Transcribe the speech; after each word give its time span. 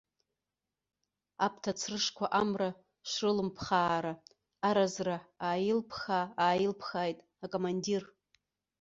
Аԥҭа 1.45 1.71
црышқәа 1.79 2.25
амра 2.41 2.69
шрылымԥхаара, 3.09 4.13
аразра 4.67 5.17
ааилԥхаа-ааилԥхааит 5.45 7.19
акомандир. 7.43 8.03